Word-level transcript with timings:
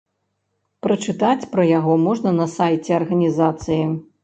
Прачытаць 0.85 1.47
пра 1.53 1.67
яго 1.77 1.99
можна 2.07 2.29
на 2.41 2.49
сайце 2.57 2.91
арганізацыі. 3.01 3.81